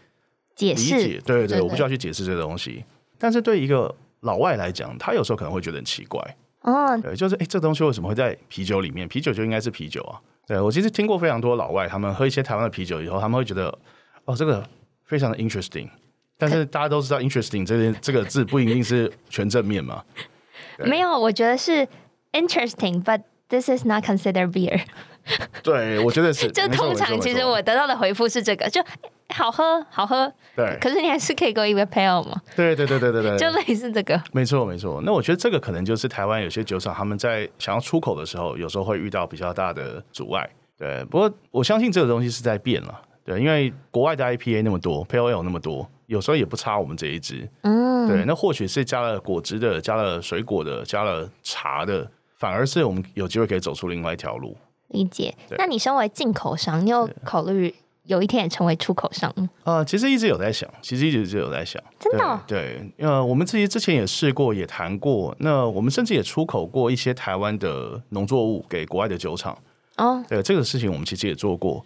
[0.57, 2.85] 解，解释，对对对，我不需要去解释这个东西。
[3.16, 6.20] 但是对一个老外来讲，他有时候可能会觉得很奇怪，
[6.62, 9.07] 哦，对，就是哎，这东西为什么会在啤酒里面？
[9.07, 10.20] 啤酒就应该是啤酒啊。
[10.48, 13.78] 对，我其实听过非常多老外，他们喝一些台湾的啤酒以后，他们会觉得，
[14.24, 14.68] 哦，这个
[15.05, 15.88] 非常的 interesting。
[16.38, 20.02] 但是大家都知道，interesting 这件这个字不一定是全正面嘛？
[20.84, 21.86] 没有，我觉得是
[22.32, 24.80] interesting，but this is not considered beer。
[25.62, 26.50] 对，我觉得是。
[26.52, 28.82] 就通常其实我得到的回复是这个，就
[29.28, 30.32] 好喝，好喝。
[30.56, 30.76] 对。
[30.80, 32.40] 可是你还是可以给我一杯 pale 嘛？
[32.56, 33.38] 对对对对对对。
[33.38, 34.20] 就类似这个。
[34.32, 35.00] 没错没错。
[35.04, 40.48] 那我觉得这个可能就是台湾有些酒厂他们在想要出口的时候，有时候会遇到比较大的阻碍。
[40.76, 41.04] 对。
[41.04, 43.00] 不过我相信这个东西是在变了。
[43.24, 45.88] 对，因为国外的 IPA 那么多，Pale Ale 那么多。
[46.06, 54.54] 有时候也不差我们这一支，嗯，对，那或许是加了果汁的，加了水果的，加了茶的，反而是我们有机会可以走出另外一条路。
[54.88, 55.35] 理解。
[55.56, 59.48] 那你身为进口商，你有考虑有一天也成为出口商吗？
[59.64, 62.82] 呃，其实一直有在想，其实一直就有在想，真的、哦对。
[62.98, 65.35] 对，呃，我们自己之前也试过，也谈过。
[65.38, 69.56] 那我们甚至也出口过一些台湾的农作物给国外的酒厂。
[69.96, 71.82] 哦，对，这个事情我们其实也做过。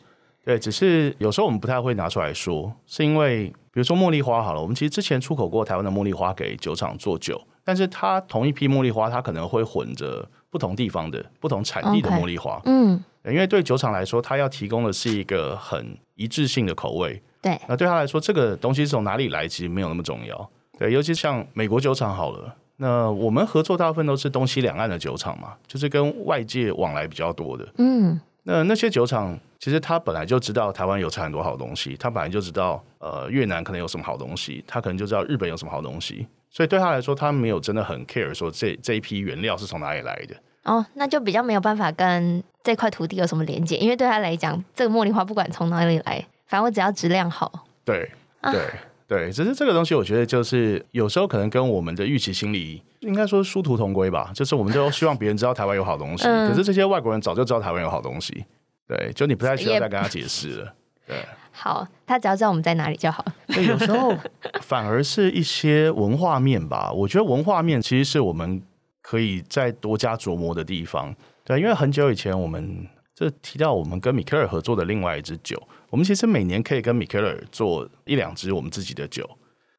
[0.47, 3.53] 对，只是有时候我们不太会拿出来说，是因为。
[3.73, 12.53] 比如说茉莉花好了，我们其实之前出口过台湾的茉莉花给酒厂做酒，但是它同一批茉莉花，它可能会混着不同地方的不同产地的茉莉花。
[12.61, 12.63] Okay.
[12.65, 17.23] 嗯，因为对酒厂来说，它要提供的是一个很一致性的口味。
[17.43, 20.51] 对，那对他来说，这个东西是从哪里来，其实没有那么重要。
[20.79, 27.69] 对，尤其像美国酒厂好了，那我们合作大部分都是东西两岸的酒厂嘛，就是跟外界往来比较多的。
[27.77, 28.19] 嗯。
[28.49, 40.37] 那那些酒厂其实他本来就知道台湾有产很多好东西，他本来就知道呃越南可能有什么好东西，他可能就知道日本有什么好东西，所以对他来说，他没有真的很 care 说这这一批原料是从哪里来的。
[40.63, 47.67] 哦，那就比较没有办法跟这块土地有什么连接，因为对他来讲，这个茉莉花不管从哪里来，反正我只要质量好。
[47.85, 48.09] 对
[48.43, 48.63] 对对，
[49.09, 58.45] 只是这个东西，我觉得就是有时候可能跟我们的预期心理应该说殊途同归吧，就是我们都希望别人知道台湾有好东西，嗯、可是这些外国人早就知道台湾有好东西，
[58.89, 60.75] 对，就你不太需要再跟他解释了，
[61.07, 61.17] 对。
[61.59, 63.25] 好，他只要知道我们在哪里就好。
[63.47, 64.15] 对，有时候
[64.61, 68.61] 反而是一些文化面吧，我觉得文化面其实是我们
[69.01, 75.57] 可以再多加琢磨的地方，对，因为很久以前我们就提到我们跟米克尔合作的另外一支酒，
[75.91, 79.29] 我们其实每年可以跟米克尔做一两支我们自己的酒。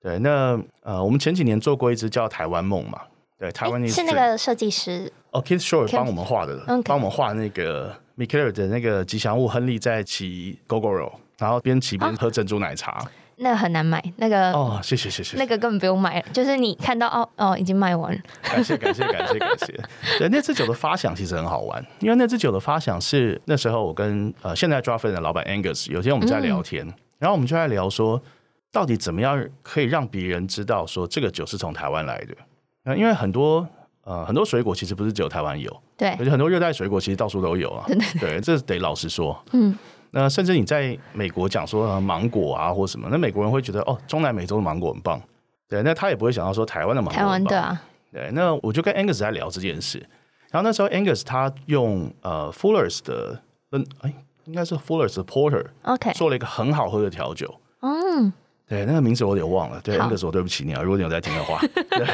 [0.01, 3.01] 对，那呃，我们前几年做过一支叫台湾梦嘛。
[3.39, 13.05] 对，台湾是那个设计师哦，Keith Short 帮我们画的，帮我们画那个 Mikkeller 的那个吉祥物亨利在骑 Gogoro，然后边骑边喝珍珠奶茶。
[13.39, 18.19] 那个很难买，那个哦，谢谢谢谢，那个根本不用买，就是你看到哦哦，已经卖完了。
[18.41, 19.79] 感谢感谢感谢感谢。
[20.17, 26.85] 对，那支酒的发想其实很好玩，因为那支酒的发想是那时候我跟呃现在 Draft 的老板 Angus 有天我们在聊天，
[27.19, 28.21] 然后我们就在聊说，
[28.71, 32.95] 到底怎么样可以让别人知道说这个酒是从台湾来的。
[32.95, 33.67] 因为很多
[34.03, 37.85] 呃很多水果其实不是只有台湾有，对，而且很多热带水果其实到处都有啊，
[38.19, 39.77] 对，这得老实说，嗯，
[40.11, 45.21] 那甚至你在美国讲说芒果啊或什么，那美国人会觉得哦，中南美洲的芒果很棒，
[45.67, 49.99] 对，那他也不会想到说台湾的芒果很棒，台湾的啊，对，那我就跟 Angus 在聊这件事，
[50.51, 53.41] 然后那时候 Angus 他用呃 Fuller's 的，
[53.71, 54.13] 嗯，哎，
[54.45, 58.31] 应该是 Fuller's 的 Porter，OK，做了一个很好喝的调酒，嗯。
[58.69, 59.79] 对，那个名字我有点忘了。
[59.79, 61.57] 对，Angus，我对不起你啊，如果你有在听的话。
[61.89, 62.05] 对，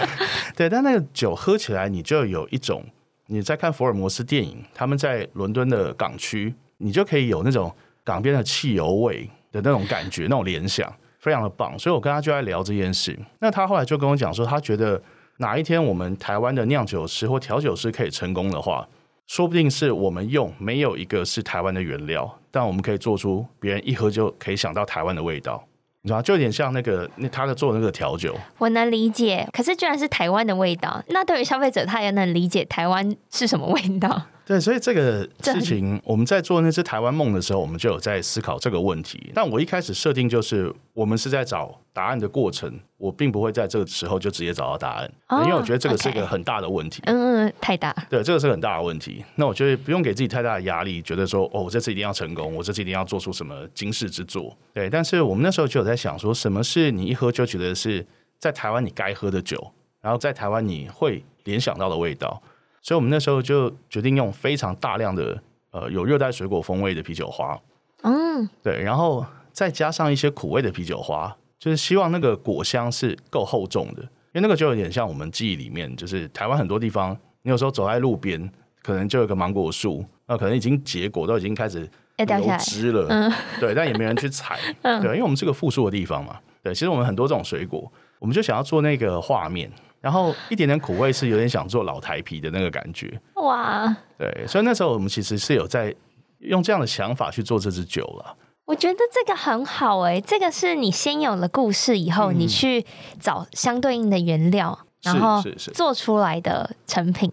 [0.56, 2.84] 对，但那个酒喝起来，你就有一种
[3.25, 6.53] 你在看福尔摩斯电影，他们在伦敦的港区，
[6.84, 11.78] 你就可以有那种港边的汽油味的那种感觉，那种联想，非常的棒。
[11.80, 13.17] 所以我跟他就在聊这件事。
[13.39, 15.02] 那他后来就跟我讲说，他觉得
[15.38, 18.88] 哪一天我们台湾的酿酒师或调酒师可以成功的话，
[19.28, 25.63] 说不定是我们用没有一个是台湾的原料，但我们可以做出别人一喝就可以想到台湾的味道。
[26.02, 29.48] 你知道，就有点像那个那他的做那个调酒，我能理解。
[29.54, 34.24] 可是居然是台湾的味道，那对于消费者，他也能理解台湾是什么味道。
[34.45, 39.32] 对，所以这个事情我们在做那只台湾梦的时候，我们就有在思考这个问题。
[39.34, 47.01] 但我一开始设定就是，我们是在找答案的过程，我并不会在这个时候就直接找到答案，哦、因为我觉得这个是一个很大的问题。
[47.06, 47.95] 嗯嗯，太大。
[48.10, 49.23] 对，这个是很大的问题。
[49.36, 54.53] 那我觉得不用给自己太大的压力，觉得说哦，我这次一定要成功，我这次一定要做出什么惊世之作。
[54.73, 58.06] 对，但是我们那时候就有在想说，什么是你一喝就觉得是
[58.39, 62.41] 在台湾你该喝的酒，然后在台湾你会联想到的味道。
[62.84, 65.41] 所以，我们那时候就决定用非常大量的
[65.72, 67.58] 呃有热带水果风味的啤酒花，
[68.02, 89.72] 嗯，对，然后再加上一些苦味的啤酒花，就是希望那个果香是够厚重的，因为那个就有点像我们记忆里面，就是台湾很多地方，你有时候走在路边，可能就有个芒果树，那可能已经结果都已经开始流汁了，嗯，对，但也没人去采， 对，因为我们是个富庶的地方嘛，对，其实我们很多这种水果，我们就想要做那个画面。
[90.03, 95.95] 然后一点点苦味是有点想做老台皮的那个感觉哇，对，所以那时候我们其实是有在
[96.39, 98.35] 用这样的想法去做这支酒了。
[98.65, 102.85] 我觉得这个很好哎，这个是你先有了故事以后，你去
[103.17, 105.41] 找相对应的原料，然后
[105.73, 107.31] 做出来的成品，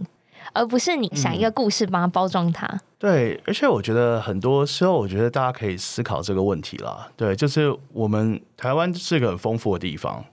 [0.53, 2.69] 而不是你想一个故事帮它包装它。
[3.01, 7.09] 对，而且我觉得很多时候，我觉得大家可以思考这个问题啦。
[7.17, 10.25] 对，就是我们台湾是个很丰富的地方，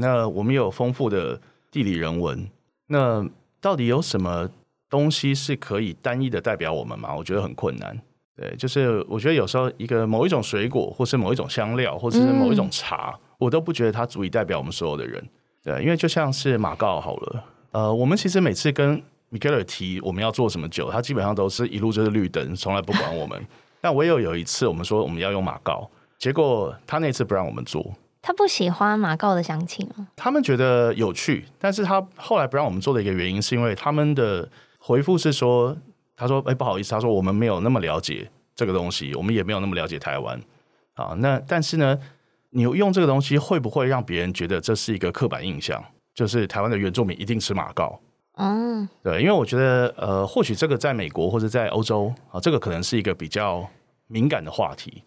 [0.00, 1.40] 那我们有丰富的。
[1.76, 2.48] 地理人文，
[2.86, 3.22] 那
[3.60, 4.48] 到底有什么
[4.88, 7.14] 东西是可以单一的代表我们吗？
[7.14, 8.00] 我觉得很困难。
[8.34, 15.22] 对，就是我觉得有时候一个某一种水果，或是某一种香料，或者是某一种茶，嗯、我都不觉得它足以代表我们所有的人。
[15.62, 23.38] 对，因为就像是马告好了，呃，我们其实每次跟 Mikkeller 提我们要做什么酒，他基本上都是一路就是绿灯，从来不管我们。
[23.82, 27.92] 但唯有有一次我们说我们要用马告，结果他那次不让我们做。
[28.26, 29.88] 他不喜欢马告的详情？
[30.16, 34.48] 他们觉得有趣，但是他后来不让我们做的一个原因，是因为他们的
[34.80, 35.76] 回复是说，
[36.16, 40.42] 他说：“哎，不好意思，他说我们没有那么了解这个东西，我们也没有那么了解台湾
[40.94, 41.14] 啊。
[41.18, 41.96] 那但是呢，
[42.50, 45.80] 你用这个东西会不会让别人觉得这是一个刻板印象？
[46.12, 48.00] 就是台湾的原住民一定吃马告？
[48.38, 53.64] 嗯，对，因为我觉得呃，或许这个在美国或者在欧洲啊，这个可能是一个比较
[54.08, 55.04] 敏感的话题。”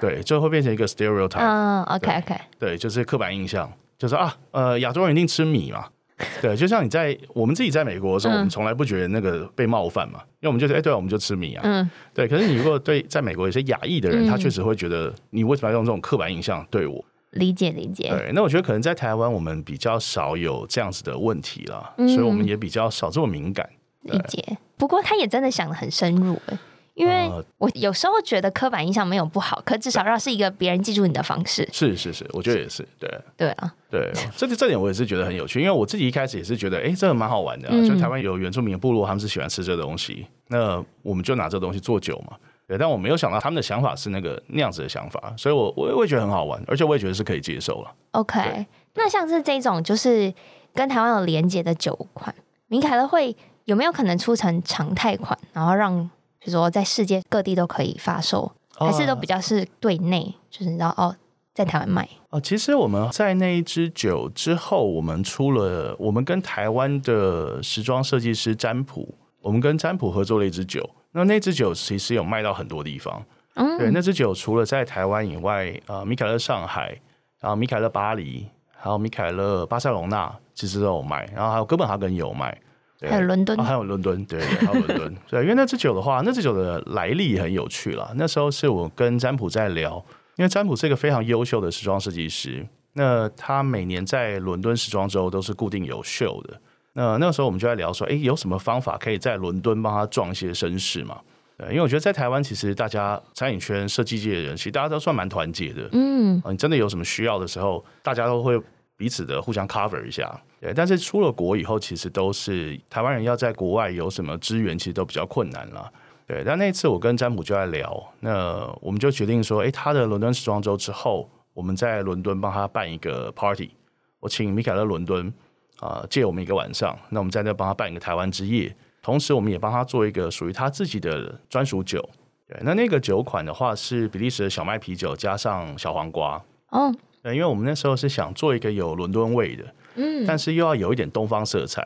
[0.00, 1.38] 对，就会变成一个 stereotype。
[1.38, 2.36] 嗯，OK OK。
[2.58, 5.86] 对，就是刻板印象，就是啊，呃，亚洲人一定吃米嘛。
[6.40, 11.62] 对，就像你在我们自己在美国的时候，嗯、我们从来不觉得那个被冒犯嘛，因为我们就是哎，对、啊，我们就吃米啊。
[11.64, 11.90] 嗯。
[12.14, 17.04] 对，可是你如果对在美国有些亚裔的人，嗯、他确实会觉得你为什么要用这种刻板印象对我？
[17.30, 18.08] 理解理解。
[18.10, 23.68] 对，那我觉得可能在台湾我们比较少有这样子的问题了，嗯、所以我们也比较少这么敏感。
[24.02, 24.44] 理解。
[24.76, 26.58] 不过他也真的想的很深入哎。
[26.94, 31.66] 因为我有时候觉得刻板印象没有不好，可至少让是一个别人记住你的方式。
[31.72, 42.36] 是是是，我觉得也是，对对啊，对， 这个这点我也是觉得很有趣，因为我自己一开始也是觉得，哎，这个蛮好玩的啊，就台湾有原住民的部落，他们是喜欢吃这个东西，那我们就拿这个东西做酒嘛。
[42.68, 47.90] 对，但我没有想到他们的想法是那个那样子的想法，所以我我我也觉得很好玩，而且我也觉得是可以接受了。
[48.10, 50.32] OK，那像是这种就是
[50.74, 52.34] 跟台湾有连结的酒款，
[52.68, 56.10] 明凯乐会有没有可能出成常态款，然后让？
[56.44, 61.14] 就是说，在世界各地都可以发售，还是都比较是对内，就是你知道哦，
[61.54, 62.40] 在台湾卖哦。
[62.40, 70.88] 其实我们在那一支酒之后，我们出了，我们跟台湾的时装设计师占卜，我们跟占卜合作了一支酒。
[71.12, 73.24] 那那支酒其实有卖到很多地方，
[73.54, 76.98] 嗯，对，那支酒除了在台湾以外，呃，米凯勒上海，
[77.38, 82.58] 然后米凯勒巴黎，还有米凯勒巴塞隆纳，其实都有卖，然后还有哥本哈根也有卖。
[83.08, 88.12] 还有伦敦，还有伦敦，对对，还有伦敦， 对，因为那支酒的话，那支酒的来历很有趣了。
[88.16, 90.04] 那时候是我跟占卜在聊，
[90.36, 96.60] 因为占卜是一个非常优秀的时装设计师，那他每年在伦敦时装周都是固定有秀的。
[96.94, 101.18] 那那个时候我们就在聊说，哎，有什么方法可以在伦敦帮他撞一些声势嘛？
[101.58, 105.88] 对，因为我觉得在台湾，其实大家餐饮圈、设计界的人，其实大家都算蛮团结的。
[105.92, 108.60] 嗯，你真的有什么需要的时候，大家都会。
[108.94, 110.30] 彼此的互相 cover 一下，
[110.62, 110.72] 对。
[110.72, 115.92] 但是出了国以后，其实都是台湾人要在国外有什么资源，其实都比较困难了，
[116.26, 116.44] 对。
[116.46, 123.72] 但那次我跟占卜就在聊，那我们就决定说，诶，他的伦敦时装周之后，我们在伦敦帮他办一个 party，
[124.20, 125.34] 我请米凯勒伦敦
[125.80, 132.08] 啊借我们一个晚上，那我们在那帮他办一个台湾之夜，同时我们也帮他做一个属于他自己的专属酒，
[132.46, 132.56] 对。
[132.62, 136.94] 那那个酒款的话是比利时的小麦啤酒加上小黄瓜，哦。
[137.22, 139.64] 对，因为我们那时候是想做一个有伦敦味的，
[139.94, 141.80] 嗯，但是又要有一点东方色彩，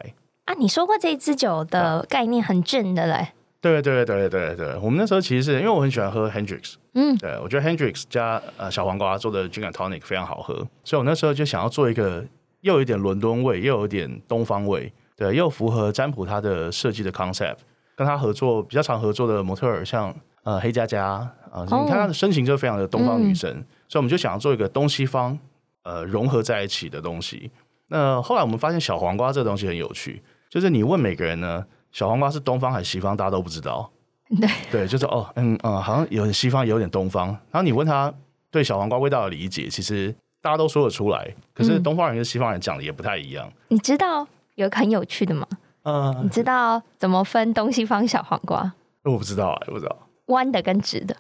[0.47, 3.29] 啊，你说过这支酒的概念很正的嘞。
[3.61, 12.25] 对对对对对对，我们那时候其实是因为我很喜欢喝 Hendrix，嗯，对我觉得 Hendrix 加呃小黄瓜做的 Gin and Tonic 非常好喝，所以我那时候就想要做一个
[12.61, 17.57] 又有一点伦敦味，又有一点东方味，对，又符合占卜他的设计的 concept。
[17.97, 25.39] 跟他合作比较常合作的模特儿像呃黑佳佳啊，呃 oh, 你看她的身形就非常的东方女神，嗯，所以我们就想要做一个东西方
[25.83, 27.51] 呃融合在一起的东西。
[27.89, 31.65] 那后来我们发现小黄瓜这个东西很有趣，就是你问每个人呢。
[31.93, 33.17] 小黄瓜是东方还是西方？
[33.17, 33.91] 大家都不知道。
[34.39, 37.29] 对对，就是哦，嗯嗯，好像有点西方，有点东方。
[37.29, 38.13] 然后你问他
[38.51, 41.35] 对小黄瓜味道的理解，其实大家都说得出来。
[41.55, 43.49] 可是东方人跟西方人讲的也不太一样。
[43.49, 45.47] 嗯、你知道有个很有趣的吗？
[45.85, 48.71] 嗯，你知道怎么分东西方小黄瓜？
[49.05, 49.97] 我不知道，我不知道。
[50.27, 51.17] 弯的跟直的。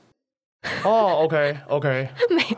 [0.85, 2.57] 哦，OK，OK， 没有，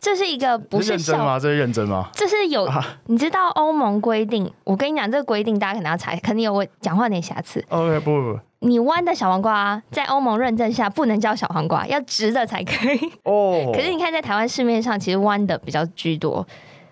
[0.00, 1.38] 这是一个不是，是认真吗？
[1.38, 2.10] 这是认真吗？
[2.12, 4.50] 这是有，啊、你知道欧盟规定？
[4.64, 7.64] 我跟你讲，这个规定大家可能要查，肯定有我讲话有点瑕疵。
[7.68, 13.12] OK，不不不，你弯的小黄瓜在欧盟认证下不能叫小黄瓜，要直的才可以。
[13.24, 16.46] 哦，可是你看在台湾市面上，其实弯的比较居多，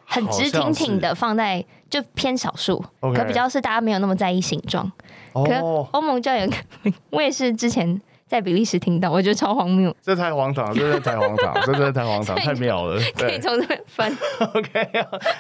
[0.04, 3.14] 很直挺挺的放在就偏少数，okay.
[3.14, 4.90] 可比较是大家没有那么在意形状。
[5.32, 5.54] 可
[5.92, 6.54] 欧盟就有个，
[7.10, 8.00] 我也是之前。
[8.33, 9.95] 在比利时听到，我觉得超荒谬。
[10.01, 12.99] 这太荒唐，这真的太荒唐，这真的太荒唐，太妙了。
[13.14, 14.11] 可以从这边翻。
[14.55, 14.89] OK，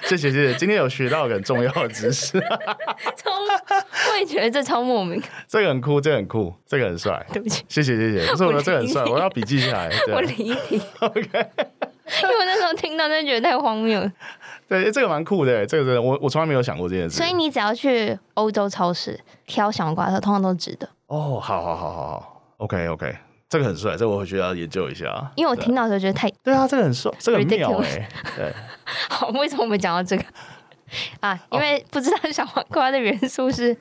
[0.02, 2.38] 谢谢谢谢，今天有学到很重要的知识。
[3.16, 3.30] 超，
[4.12, 5.18] 我也觉得这超莫名。
[5.48, 7.24] 这个很酷，这个很酷，这个很帅。
[7.32, 8.30] 对不起，谢谢谢谢。
[8.30, 9.90] 不是我说这个很帅，我要笔记下来。
[10.12, 10.78] 我离题。
[11.00, 14.12] OK，因为我那时候听到，真的觉得太荒谬了。
[14.68, 17.16] 对，这个蛮酷的，这个真的，我我从来没有想过这件事。
[17.16, 20.86] 所以你只要去欧洲超市挑小黄瓜的时候，通常都是直的。
[21.06, 22.31] 哦，好好好好好。
[22.62, 23.16] OK OK，
[23.48, 25.30] 这个很帅，这个我回去要研究一下。
[25.34, 28.08] 因为我听到的时候觉得太对啊，这个很帅，这个很妙哎。
[28.36, 28.52] 对，
[29.10, 30.22] 好，为什么我们讲到这个
[31.20, 31.38] 啊？
[31.50, 33.76] 因为不知道小黄瓜的元素是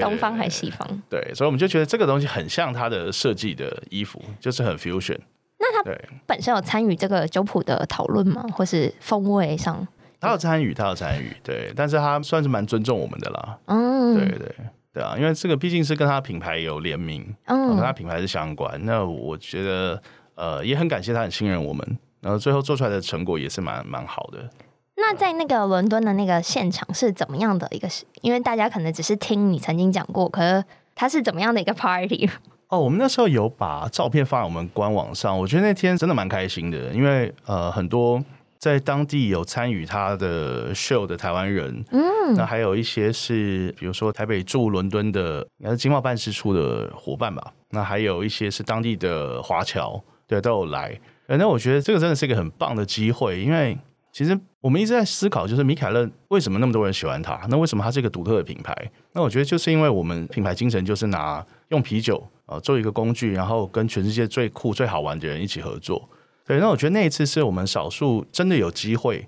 [0.00, 1.02] 东方还是西方。
[1.08, 5.18] 对，所以我们就觉得这个东西很像他的设计的衣服，就是很 fusion。
[5.60, 8.44] 那他本身有参与这个酒谱的讨论吗？
[8.52, 9.86] 或是风味上？
[10.20, 13.58] 他有参与，他有参与，对，但是他算是蛮尊重我们的啦。
[13.66, 14.54] 嗯，对对。
[14.94, 18.80] 对啊，因为这个毕竟是跟他品牌有联名，嗯，跟他品牌是相关。
[18.84, 20.00] 那我觉得，
[20.36, 24.48] 呃，也很感谢他很信任我们，然后最后做出来的成果也是蛮蛮好的。
[24.96, 27.88] 那在那个伦敦的那个现场是怎么样的一个？
[28.22, 30.64] 因为大家可能只是听你曾经讲过，可是
[30.94, 32.30] 它是怎么样的一个 party？
[32.68, 38.22] 哦，我们那时候有把照片放在我们官网上，我觉得那天真的蛮开心的，因为呃很多。
[38.64, 47.52] 在当地有参与他的 show 的台湾人，嗯，那还有一些是，比如说台北驻伦敦的，应该是经贸办事处的伙伴吧。
[47.72, 50.98] 那还有一些是当地的华侨，对，都有来。
[51.26, 53.76] 那我觉得这个真的是一个很棒的机会，因为
[54.10, 57.38] 其实我们一直在思考，就是米凯勒为什么那么多人喜欢他？
[57.50, 58.74] 那为什么它是一个独特的品牌？
[59.12, 66.08] 那我觉得就是因为我们品牌精神就是拿用啤酒啊做一个工具，然后跟全世界最酷、最好玩的人一起合作。
[66.46, 69.26] 对，那我觉得那一次是我们少数真的有机会，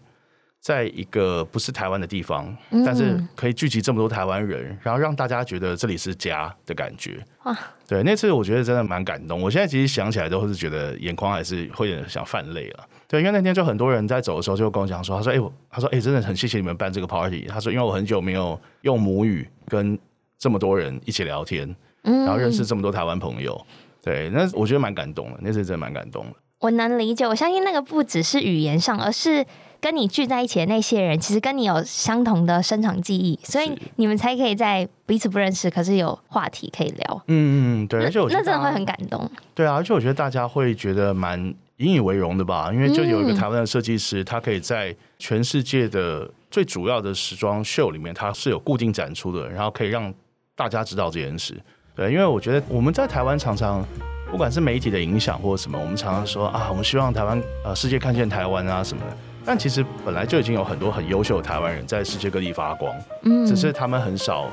[0.60, 7.24] 在一个不是台湾的地方，嗯，但是可以聚集这么多台湾人，然后让大家觉得这里是家的感觉。
[7.44, 7.58] 哇，
[7.88, 9.40] 对，那次我觉得真的蛮感动。
[9.40, 12.88] 我现在其实想起来都是觉得眼眶还是会有点想泛泪了。
[13.08, 19.98] 对，因为那天就很多人在走的时候就跟我讲说，他说：“哎，我他说哎，真的很谢谢你们办这个 party。”他说：“因为我很久没有用母语跟
[20.36, 23.58] 这么多人一起聊天，然后认识这么多台湾朋友。”
[24.02, 25.38] 对，那我觉得蛮感动的。
[25.40, 26.32] 那次真的蛮感动的。
[26.60, 29.44] 我能理解，我相信那个不只是语言上，而是
[29.78, 37.22] 跟你聚在一起的那些人，其实跟你有相同的生长记忆，所以你们才可以在彼此不认识，可是有话题可以聊。
[37.26, 39.30] 嗯嗯，对，而且我觉得那真的会很感动。
[39.54, 41.38] 对啊，而且我觉得大家会觉得蛮
[41.76, 50.12] 引以为荣的吧，因为就有一个台湾的设计师，他可以在全世界的最主要的时装秀里面，他是有固定展出的，然后可以让
[50.56, 51.54] 大家知道这件事。
[51.94, 53.84] 对，因为我觉得我们在台湾常常。
[54.30, 59.16] 不管是媒体的影响或者什么，我们常常说啊，我们希望台湾呃世界看见台湾啊什么的。
[59.44, 64.48] 但其实本来就已经有很多很优秀的台湾人在世界各地发光，嗯，只是他们很少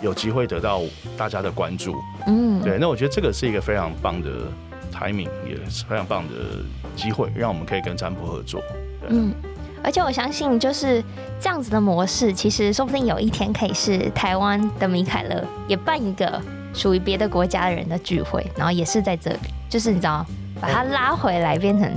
[0.00, 0.80] 有机会得到
[1.16, 1.96] 大家的关注，
[2.28, 2.78] 嗯，对。
[2.80, 4.30] 那我觉得这个是一个非常棒的
[4.94, 6.34] timing，也是非常棒的
[6.94, 8.62] 机会，让我们可以跟占卜合作。
[9.00, 9.34] 对，嗯，
[9.82, 11.02] 而且我相信就是
[11.40, 16.40] 这样子的模式，其实说不定有一天可以是台湾的米凯勒也办一个。
[16.76, 20.24] 属于别的国家的人的聚会，然后也是在这里，就是你知道，
[20.60, 21.90] 把它拉回来变成，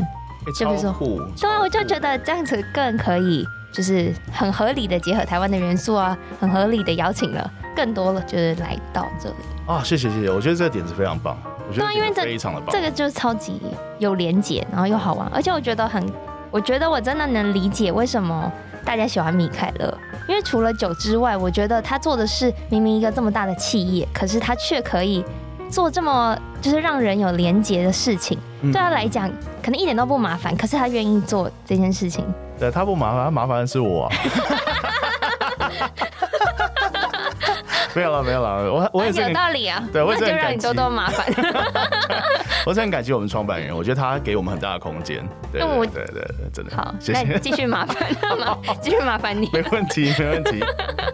[0.58, 0.96] 就比如说，
[1.40, 9.36] 对，我就觉得这样子更可以，就是很合理的结合台湾的元素啊，很合理的邀请了更多了，就是来到这里
[9.68, 13.62] 啊，谢谢谢谢，我觉得这个点子非常棒，我觉得因为这非常的棒，这个就是超级
[13.98, 16.02] 有连结，然后又好玩，而且我觉得很，
[16.50, 18.50] 我觉得我真的能理解为什么。
[18.90, 25.24] 大家喜欢米凯勒，因为除了酒之外，我觉得他做的是明明一个这么大的企业，可是他却可以
[25.70, 28.36] 做这么就是让人有连结的事情。
[28.64, 29.30] 对他来讲，
[29.62, 32.26] 可能一点都不麻烦，可是他愿意做这件事情。
[32.58, 34.12] 对，他不麻烦，他麻烦的是我啊。
[37.96, 39.84] 没有了，没有了，我我也是有道理啊。
[39.92, 41.26] 对，我那就让你多多麻烦。
[42.66, 45.28] 我是很感激我们创办人，我觉得他给我们很大的空间。
[45.52, 46.24] 对，对，对，对，
[46.54, 46.76] 真的。
[46.76, 47.24] 好，谢谢。
[47.24, 48.10] 那继续麻烦，
[48.82, 49.50] 继续麻烦你。
[49.52, 50.64] 没问题，没问题，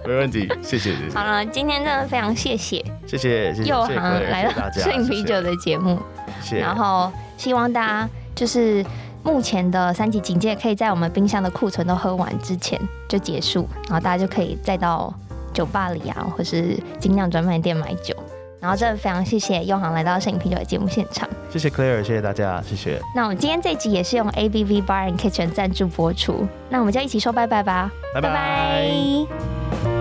[0.06, 0.48] 没问题。
[0.62, 1.16] 谢谢，谢谢。
[1.16, 5.98] 好了，今天真的非常谢谢，谢谢，谢谢又航来了摄影啤酒的节目。
[6.42, 6.62] 谢谢。
[6.62, 8.84] 然后希望大家就是
[9.24, 15.14] 目前的三级警戒，可以在我们冰箱的库存都喝完之前就结束，然后大家就可以再到。
[15.56, 18.14] 酒吧里啊，或是精酿专卖店买酒，
[18.60, 23.00] 然后真的非常谢谢用航来到摄影啤酒的节目现场，谢谢 Claire，谢谢大家，谢谢。
[23.16, 29.95] 那我们今天这集也是用 ABV Bar and Kitchen 赞助播出，那我们就一起说拜拜吧，拜拜。